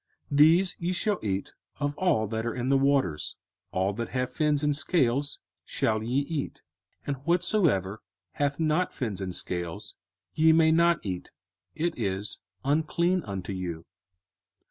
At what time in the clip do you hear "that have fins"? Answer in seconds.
3.93-4.63